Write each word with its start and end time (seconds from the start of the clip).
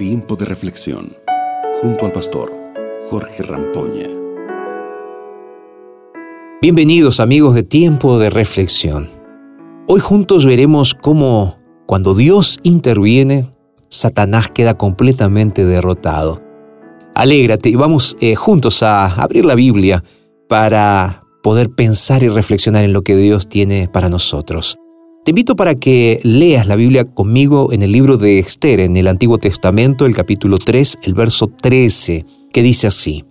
Tiempo 0.00 0.34
de 0.34 0.46
reflexión 0.46 1.12
junto 1.82 2.06
al 2.06 2.12
pastor 2.12 2.50
Jorge 3.10 3.42
Rampoña. 3.42 4.08
Bienvenidos 6.62 7.20
amigos 7.20 7.54
de 7.54 7.64
Tiempo 7.64 8.18
de 8.18 8.30
reflexión. 8.30 9.10
Hoy 9.88 10.00
juntos 10.00 10.46
veremos 10.46 10.94
cómo 10.94 11.58
cuando 11.84 12.14
Dios 12.14 12.60
interviene, 12.62 13.50
Satanás 13.90 14.48
queda 14.48 14.72
completamente 14.72 15.66
derrotado. 15.66 16.40
Alégrate 17.14 17.68
y 17.68 17.74
vamos 17.74 18.16
eh, 18.22 18.36
juntos 18.36 18.82
a 18.82 19.04
abrir 19.04 19.44
la 19.44 19.54
Biblia 19.54 20.02
para 20.48 21.24
poder 21.42 21.68
pensar 21.68 22.22
y 22.22 22.30
reflexionar 22.30 22.84
en 22.84 22.94
lo 22.94 23.02
que 23.02 23.16
Dios 23.16 23.50
tiene 23.50 23.86
para 23.86 24.08
nosotros. 24.08 24.78
Te 25.22 25.32
invito 25.32 25.54
para 25.54 25.74
que 25.74 26.18
leas 26.22 26.66
la 26.66 26.76
Biblia 26.76 27.04
conmigo 27.04 27.74
en 27.74 27.82
el 27.82 27.92
libro 27.92 28.16
de 28.16 28.38
Esther, 28.38 28.80
en 28.80 28.96
el 28.96 29.06
Antiguo 29.06 29.36
Testamento, 29.36 30.06
el 30.06 30.14
capítulo 30.14 30.56
3, 30.56 31.00
el 31.02 31.12
verso 31.12 31.48
13, 31.48 32.24
que 32.50 32.62
dice 32.62 32.86
así, 32.86 33.26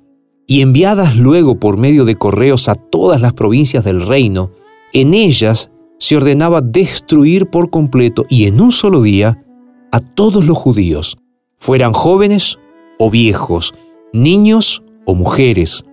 y 0.46 0.62
enviadas 0.62 1.18
luego 1.18 1.60
por 1.60 1.78
medio 1.78 2.06
de 2.06 2.16
correos 2.16 2.70
a 2.70 2.76
todas 2.76 3.22
las 3.22 3.34
provincias 3.34 3.86
del 3.86 4.06
reino, 4.06 4.52
en 4.94 5.16
ellas 5.16 5.72
se 5.98 6.16
ordenaba 6.16 6.62
destruir 6.62 7.48
por 7.48 7.72
completo 7.72 8.24
y 8.30 8.46
en 8.46 8.62
un 8.62 8.72
solo 8.72 9.02
día 9.02 9.44
a 9.92 10.00
todos 10.00 10.46
los 10.46 10.60
judíos, 10.60 11.18
fueran 11.58 11.94
jóvenes 11.94 12.60
o 13.00 13.10
viejos, 13.10 13.74
niños 14.14 14.84
o 15.06 15.16
mujeres, 15.16 15.86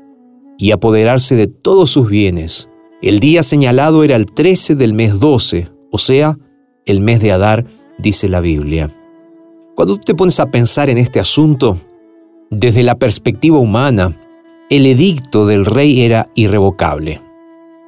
y 0.59 0.73
apoderarse 0.73 1.37
de 1.37 1.47
todos 1.47 1.89
sus 1.89 2.11
bienes. 2.11 2.69
El 3.01 3.19
día 3.19 3.43
señalado 3.43 4.05
era 4.05 4.17
el 4.17 4.27
13 4.27 4.75
del 4.75 4.93
mes 4.93 5.19
12, 5.21 5.76
o 5.97 5.99
sea, 5.99 6.39
el 6.85 7.01
mes 7.01 7.21
de 7.21 7.33
Adar, 7.33 7.65
dice 7.97 8.29
la 8.29 8.41
Biblia. 8.41 8.95
Cuando 9.75 9.95
tú 9.95 10.03
te 10.05 10.15
pones 10.15 10.39
a 10.41 10.51
pensar 10.51 10.91
en 10.91 10.99
este 10.99 11.19
asunto, 11.19 11.79
desde 12.51 12.83
la 12.83 12.99
perspectiva 12.99 13.59
humana, 13.59 14.15
el 14.69 14.85
edicto 14.85 15.47
del 15.47 15.65
rey 15.65 16.03
era 16.03 16.29
irrevocable. 16.35 17.23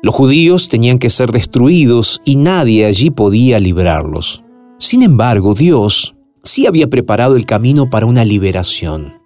Los 0.02 0.14
judíos 0.14 0.70
tenían 0.70 0.98
que 0.98 1.10
ser 1.10 1.32
destruidos 1.32 2.22
y 2.24 2.36
nadie 2.36 2.86
allí 2.86 3.10
podía 3.10 3.60
librarlos. 3.60 4.42
Sin 4.78 5.02
embargo, 5.02 5.52
Dios 5.52 6.16
sí 6.42 6.66
había 6.66 6.88
preparado 6.88 7.36
el 7.36 7.44
camino 7.44 7.90
para 7.90 8.06
una 8.06 8.24
liberación. 8.24 9.20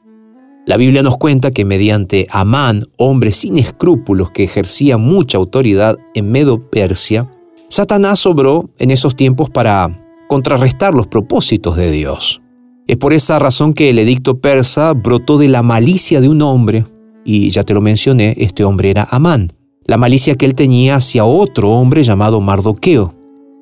La 0.67 0.77
Biblia 0.77 1.05
nos 1.05 1.19
cuenta 1.19 1.53
que 1.53 1.65
mediante 1.65 2.27
Amán, 2.33 2.89
hombre 2.99 3.31
sin 3.31 3.59
escrúpulos 3.59 4.33
que 4.33 4.43
ejercía 4.43 4.97
mucha 4.97 5.39
autoridad 5.39 5.99
en 6.15 6.33
Medo-Persia, 6.33 7.31
Satanás 7.73 8.27
obró 8.27 8.69
en 8.79 8.91
esos 8.91 9.17
tiempos 9.17 9.49
para 9.49 9.99
contrarrestar 10.29 10.93
los 10.93 11.07
propósitos 11.07 11.75
de 11.75 11.91
Dios. 11.91 12.43
Es 12.87 12.99
por 12.99 13.15
esa 13.15 13.39
razón 13.39 13.73
que 13.73 13.89
el 13.89 13.99
edicto 13.99 14.43
persa 14.43 14.93
brotó 14.93 15.39
de 15.39 15.49
la 15.49 15.63
malicia 15.63 16.21
de 16.21 16.29
un 16.29 16.43
hombre, 16.43 16.85
y 17.25 17.49
ya 17.49 17.65
te 17.65 17.73
lo 17.73 17.81
mencioné, 17.81 18.35
este 18.37 18.63
hombre 18.65 18.91
era 18.91 19.09
Amán, 19.11 19.55
la 19.87 19.97
malicia 19.97 20.37
que 20.37 20.45
él 20.45 20.55
tenía 20.55 20.97
hacia 20.97 21.25
otro 21.25 21.71
hombre 21.71 22.03
llamado 22.03 22.43
Mardoqueo, 22.43 23.15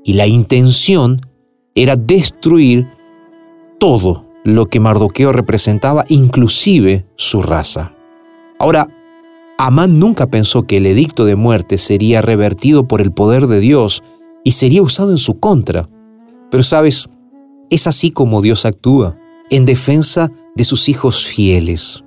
y 0.02 0.14
la 0.14 0.26
intención 0.26 1.20
era 1.76 1.94
destruir 1.94 2.88
todo 3.78 4.26
lo 4.42 4.66
que 4.66 4.80
Mardoqueo 4.80 5.30
representaba, 5.30 6.04
inclusive 6.08 7.06
su 7.14 7.42
raza. 7.42 7.94
Ahora, 8.58 8.88
Amán 9.62 9.98
nunca 9.98 10.26
pensó 10.26 10.62
que 10.62 10.78
el 10.78 10.86
edicto 10.86 11.26
de 11.26 11.36
muerte 11.36 11.76
sería 11.76 12.22
revertido 12.22 12.88
por 12.88 13.02
el 13.02 13.12
poder 13.12 13.46
de 13.46 13.60
Dios 13.60 14.02
y 14.42 14.52
sería 14.52 14.80
usado 14.80 15.10
en 15.10 15.18
su 15.18 15.38
contra. 15.38 15.86
Pero 16.50 16.62
sabes, 16.62 17.10
es 17.68 17.86
así 17.86 18.10
como 18.10 18.40
Dios 18.40 18.64
actúa, 18.64 19.18
en 19.50 19.66
defensa 19.66 20.32
de 20.54 20.64
sus 20.64 20.88
hijos 20.88 21.26
fieles. 21.26 22.02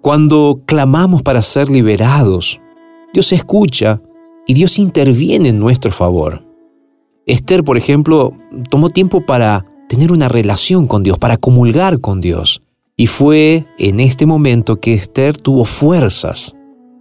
Cuando 0.00 0.62
clamamos 0.64 1.22
para 1.22 1.42
ser 1.42 1.68
liberados, 1.68 2.62
Dios 3.12 3.34
escucha 3.34 4.00
y 4.46 4.54
Dios 4.54 4.78
interviene 4.78 5.50
en 5.50 5.58
nuestro 5.58 5.92
favor. 5.92 6.42
Esther, 7.26 7.64
por 7.64 7.76
ejemplo, 7.76 8.34
tomó 8.70 8.88
tiempo 8.88 9.20
para 9.20 9.66
tener 9.90 10.10
una 10.10 10.30
relación 10.30 10.86
con 10.86 11.02
Dios, 11.02 11.18
para 11.18 11.36
comulgar 11.36 12.00
con 12.00 12.22
Dios. 12.22 12.62
Y 12.96 13.08
fue 13.08 13.66
en 13.76 14.00
este 14.00 14.24
momento 14.24 14.80
que 14.80 14.94
Esther 14.94 15.36
tuvo 15.36 15.66
fuerzas. 15.66 16.53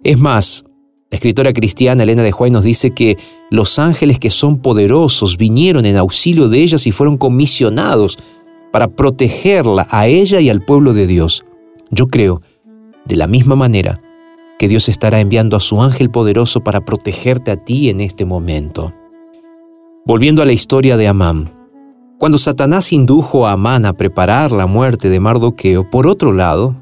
Es 0.04 0.20
más, 0.20 0.66
la 1.10 1.16
escritora 1.16 1.54
cristiana 1.54 2.04
Elena 2.04 2.24
de 2.24 2.32
Juárez 2.32 2.54
nos 2.54 2.64
dice 2.64 2.92
que 2.92 3.18
los 3.50 3.80
ángeles 3.80 4.20
que 4.20 4.30
son 4.30 4.58
poderosos 4.58 5.38
vinieron 5.38 5.86
en 5.86 5.96
auxilio 5.96 6.50
de 6.50 6.62
ellas 6.62 6.86
y 6.88 6.92
fueron 6.92 7.18
comisionados 7.18 8.18
para 8.72 8.88
protegerla 8.88 9.88
a 9.92 10.08
ella 10.08 10.40
y 10.42 10.50
al 10.50 10.62
pueblo 10.62 10.94
de 10.94 11.08
Dios. 11.08 11.46
Yo 11.92 12.08
creo, 12.08 12.42
de 13.06 13.16
la 13.16 13.28
misma 13.28 13.56
manera, 13.56 14.02
que 14.60 14.68
Dios 14.68 14.90
estará 14.90 15.20
enviando 15.20 15.56
a 15.56 15.60
su 15.60 15.82
ángel 15.82 16.10
poderoso 16.10 16.62
para 16.62 16.84
protegerte 16.84 17.52
a 17.52 17.58
ti 17.58 17.90
en 17.90 18.02
este 18.02 18.26
momento. 18.26 18.94
Volviendo 20.06 20.42
a 20.42 20.46
la 20.46 20.54
historia 20.54 20.98
de 20.98 21.08
Amán, 21.08 21.52
cuando 22.18 22.38
Satanás 22.38 22.92
indujo 22.92 23.48
a 23.48 23.52
Amán 23.52 23.86
a 23.86 23.94
preparar 23.94 24.52
la 24.52 24.66
muerte 24.66 25.10
de 25.10 25.20
Mardoqueo, 25.20 25.90
por 25.90 26.08
otro 26.08 26.32
lado, 26.32 26.76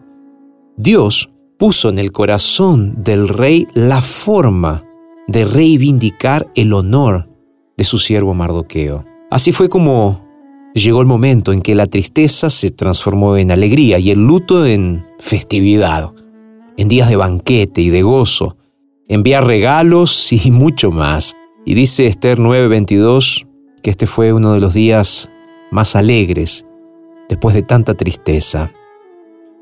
Dios 0.78 1.30
puso 1.62 1.90
en 1.90 2.00
el 2.00 2.12
corazón 2.12 3.04
del 3.04 3.30
rey 3.30 3.68
la 3.76 4.02
forma 4.02 4.84
de 5.28 5.46
reivindicar 5.46 6.52
el 6.56 6.74
honor 6.74 7.30
de 7.78 7.84
su 7.84 8.00
siervo 8.00 8.34
Mardoqueo. 8.34 9.06
Así 9.30 9.52
fue 9.52 9.70
como 9.70 10.26
llegó 10.74 11.02
el 11.02 11.06
momento 11.06 11.54
en 11.54 11.62
que 11.62 11.76
la 11.76 11.86
tristeza 11.86 12.50
se 12.50 12.72
transformó 12.72 13.38
en 13.38 13.52
alegría 13.52 14.00
y 14.00 14.10
el 14.10 14.26
luto 14.26 14.66
en 14.66 15.06
festividad, 15.20 16.12
en 16.78 16.88
días 16.88 17.10
de 17.10 17.16
banquete 17.18 17.82
y 17.82 17.92
de 17.92 18.02
gozo, 18.02 18.58
enviar 19.08 19.46
regalos 19.46 20.34
y 20.34 20.50
mucho 20.50 20.90
más. 20.90 21.36
Y 21.64 21.76
dice 21.76 22.08
Esther 22.08 22.40
9:22 22.40 23.46
que 23.84 23.92
este 23.92 24.08
fue 24.08 24.34
uno 24.34 24.54
de 24.54 24.62
los 24.62 24.74
días 24.74 25.30
más 25.70 25.96
alegres 25.96 26.66
después 27.30 27.54
de 27.54 27.62
tanta 27.62 27.94
tristeza. 27.94 28.72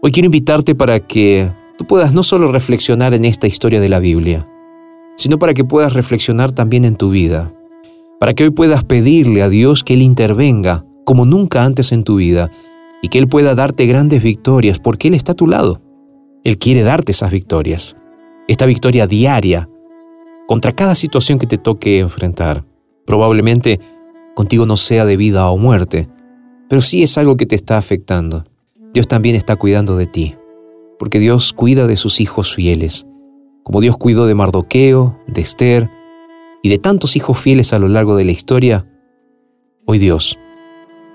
Hoy 0.02 0.14
quiero 0.14 0.28
invitarte 0.28 0.76
para 0.76 1.02
que 1.02 1.59
tú 1.80 1.86
puedas 1.88 2.14
no 2.14 2.24
solo 2.24 2.52
reflexionar 2.52 3.14
en 3.14 3.24
esta 3.24 3.48
historia 3.48 3.80
de 3.80 3.88
la 3.88 4.00
Biblia, 4.00 4.46
sino 5.16 5.40
para 5.40 5.54
que 5.54 5.64
puedas 5.64 5.94
reflexionar 5.94 6.52
también 6.52 6.84
en 6.84 6.98
tu 6.98 7.10
vida, 7.10 7.54
para 8.20 8.34
que 8.34 8.44
hoy 8.44 8.50
puedas 8.50 8.84
pedirle 8.84 9.42
a 9.42 9.48
Dios 9.48 9.86
que 9.86 9.94
Él 9.94 10.02
intervenga 10.02 10.86
como 11.06 11.26
nunca 11.26 11.64
antes 11.64 11.94
en 11.94 12.04
tu 12.04 12.18
vida 12.18 12.52
y 13.02 13.08
que 13.08 13.18
Él 13.18 13.30
pueda 13.30 13.56
darte 13.56 13.86
grandes 13.86 14.22
victorias 14.22 14.78
porque 14.78 15.08
Él 15.08 15.14
está 15.14 15.32
a 15.32 15.36
tu 15.36 15.48
lado. 15.48 15.82
Él 16.44 16.58
quiere 16.58 16.84
darte 16.84 17.14
esas 17.14 17.32
victorias, 17.32 17.96
esta 18.50 18.66
victoria 18.66 19.08
diaria 19.08 19.70
contra 20.50 20.74
cada 20.74 20.96
situación 20.96 21.40
que 21.40 21.48
te 21.48 21.58
toque 21.58 22.00
enfrentar. 22.00 22.66
Probablemente 23.06 23.80
contigo 24.36 24.66
no 24.66 24.76
sea 24.76 25.06
de 25.06 25.16
vida 25.16 25.50
o 25.50 25.58
muerte, 25.58 26.10
pero 26.68 26.82
sí 26.82 27.04
es 27.04 27.18
algo 27.18 27.38
que 27.38 27.46
te 27.46 27.56
está 27.56 27.78
afectando. 27.78 28.44
Dios 28.94 29.08
también 29.08 29.38
está 29.38 29.56
cuidando 29.56 29.96
de 29.96 30.08
ti, 30.08 30.36
porque 31.00 31.18
Dios 31.18 31.54
cuida 31.54 31.88
de 31.88 31.96
sus 31.96 32.20
hijos 32.20 32.54
fieles, 32.54 33.08
como 33.64 33.82
Dios 33.82 33.98
cuidó 33.98 34.28
de 34.28 34.36
Mardoqueo, 34.36 35.18
de 35.28 35.42
Esther 35.42 35.90
y 36.62 36.70
de 36.70 36.78
tantos 36.78 37.16
hijos 37.16 37.40
fieles 37.40 37.74
a 37.74 37.80
lo 37.80 37.88
largo 37.88 38.18
de 38.18 38.26
la 38.26 38.32
historia. 38.32 38.86
Hoy 39.86 39.98
Dios 39.98 40.38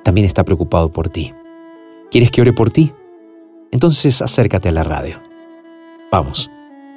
también 0.03 0.27
está 0.27 0.43
preocupado 0.43 0.91
por 0.91 1.11
ti. 1.11 1.35
¿Quieres 2.11 2.31
que 2.31 2.41
ore 2.41 2.53
por 2.53 2.71
ti? 2.71 2.93
Entonces 3.71 4.23
acércate 4.23 4.71
a 4.71 4.73
la 4.73 4.85
radio. 4.85 5.21
Vamos, 6.11 6.51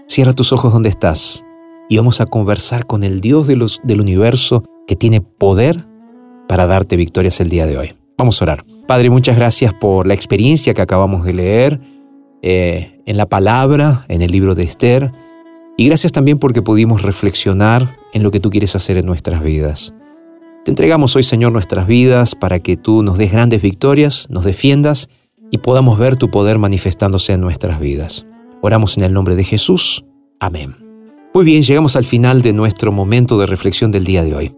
cierra 0.08 0.34
tus 0.34 0.54
ojos 0.54 0.72
donde 0.72 0.90
estás 0.90 1.44
y 1.90 1.98
vamos 1.98 2.22
a 2.22 2.25
conversar 2.25 2.86
con 2.86 3.04
el 3.04 3.19
Dios 3.19 3.48
de 3.48 3.58
los, 3.58 3.81
del 3.84 4.00
universo 4.00 4.64
que 4.88 4.96
tiene 4.96 5.19
poder 5.19 5.86
para 6.48 6.68
darte 6.68 6.95
victorias 6.95 7.40
el 7.42 7.50
día 7.50 7.66
de 7.66 7.78
hoy. 7.78 7.95
Vamos 8.18 8.42
a 8.42 8.45
orar. 8.45 8.66
Padre, 8.88 9.10
muchas 9.10 9.36
gracias 9.36 9.74
por 9.74 10.07
la 10.07 10.13
experiencia 10.13 10.74
que 10.74 10.81
acabamos 10.81 11.25
de 11.25 11.33
leer 11.33 11.96
eh, 12.42 13.01
en 13.06 13.18
la 13.18 13.25
palabra, 13.25 14.06
en 14.07 14.22
el 14.22 14.31
libro 14.31 14.56
de 14.56 14.63
Esther, 14.63 15.12
y 15.78 15.88
gracias 15.88 16.12
también 16.12 16.39
porque 16.39 16.62
pudimos 16.62 17.01
reflexionar 17.04 17.98
en 18.13 18.24
lo 18.24 18.31
que 18.31 18.39
tú 18.39 18.50
quieres 18.50 18.75
hacer 18.75 18.98
en 18.98 19.06
nuestras 19.06 19.44
vidas. 19.44 19.94
Te 20.66 20.72
entregamos 20.72 21.16
hoy, 21.16 21.24
Señor, 21.24 21.54
nuestras 21.54 21.88
vidas 21.88 22.36
para 22.36 22.60
que 22.60 22.75
tú 22.75 23.04
nos 23.04 23.18
des 23.18 23.31
grandes 23.31 23.62
victorias, 23.62 24.28
nos 24.30 24.44
defiendas 24.44 25.10
y 25.51 25.60
podamos 25.60 25.98
ver 25.98 26.16
tu 26.16 26.30
poder 26.30 26.57
manifestándose 26.57 27.34
en 27.34 27.42
nuestras 27.42 27.80
vidas. 27.80 28.25
Oramos 28.62 28.98
en 28.98 29.04
el 29.04 29.13
nombre 29.13 29.36
de 29.36 29.44
Jesús. 29.44 30.04
Amén. 30.40 30.75
Muy 31.33 31.45
bien, 31.45 31.62
llegamos 31.62 31.95
al 31.95 32.04
final 32.04 32.42
de 32.42 32.51
nuestro 32.51 32.92
momento 32.92 33.38
de 33.38 33.45
reflexión 33.45 33.92
del 33.92 34.04
día 34.04 34.24
de 34.24 34.36
hoy. 34.36 34.56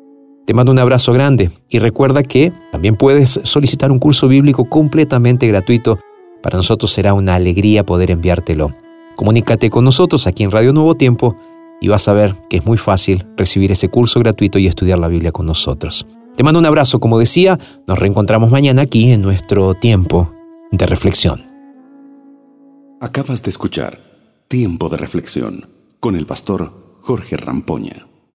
Te 0.47 0.53
mando 0.53 0.71
un 0.71 0.79
abrazo 0.79 1.13
grande 1.13 1.51
y 1.69 1.77
recuerda 1.77 2.23
que 2.23 2.51
también 2.71 2.95
puedes 2.95 3.39
solicitar 3.43 3.91
un 3.91 3.99
curso 3.99 4.27
bíblico 4.27 4.65
completamente 4.65 5.45
gratuito. 5.45 5.99
Para 6.41 6.57
nosotros 6.57 6.91
será 6.91 7.13
una 7.13 7.35
alegría 7.35 7.85
poder 7.85 8.11
enviártelo. 8.11 8.73
Comunícate 9.15 9.69
con 9.69 9.83
nosotros 9.83 10.27
aquí 10.27 10.43
en 10.43 10.51
Radio 10.51 10.73
Nuevo 10.73 10.95
Tiempo 10.95 11.35
y 11.81 11.87
vas 11.87 12.07
a 12.07 12.13
ver 12.13 12.35
que 12.49 12.57
es 12.57 12.65
muy 12.65 12.77
fácil 12.77 13.25
recibir 13.37 13.71
ese 13.71 13.89
curso 13.89 14.19
gratuito 14.19 14.59
y 14.59 14.67
estudiar 14.67 14.99
la 14.99 15.07
Biblia 15.07 15.31
con 15.31 15.45
nosotros. 15.45 16.05
Te 16.35 16.43
mando 16.43 16.59
un 16.59 16.65
abrazo, 16.65 16.99
como 16.99 17.19
decía, 17.19 17.59
nos 17.85 17.99
reencontramos 17.99 18.49
mañana 18.51 18.83
aquí 18.83 19.11
en 19.11 19.21
nuestro 19.21 19.73
tiempo 19.73 20.31
de 20.71 20.85
reflexión. 20.85 21.43
Acabas 23.01 23.43
de 23.43 23.49
escuchar 23.49 23.97
Tiempo 24.47 24.89
de 24.89 24.97
Reflexión 24.97 25.65
con 25.99 26.15
el 26.15 26.25
pastor 26.25 26.71
Jorge 27.01 27.37
Rampoña. 27.37 28.07